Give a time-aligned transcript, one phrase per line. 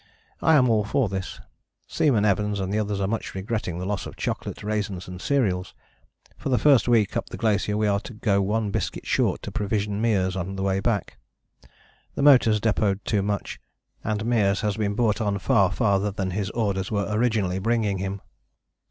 [0.41, 1.39] I am all for this:
[1.85, 5.75] Seaman Evans and others are much regretting the loss of chocolate, raisins and cereals.
[6.39, 9.51] For the first week up the glacier we are to go one biscuit short to
[9.51, 11.19] provision Meares on the way back.
[12.15, 13.59] The motors depôted too much
[14.03, 18.21] and Meares has been brought on far farther than his orders were originally bringing him.